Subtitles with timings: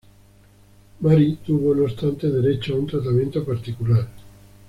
[1.01, 4.07] Marie tuvo, no obstante, derecho a un tratamiento particular.